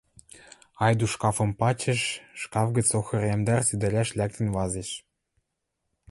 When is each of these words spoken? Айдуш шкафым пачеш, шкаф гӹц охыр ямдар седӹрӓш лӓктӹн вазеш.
Айдуш 0.85 1.11
шкафым 1.15 1.51
пачеш, 1.59 2.01
шкаф 2.41 2.67
гӹц 2.75 2.89
охыр 2.99 3.21
ямдар 3.35 3.61
седӹрӓш 3.67 4.09
лӓктӹн 4.17 4.47
вазеш. 4.55 4.89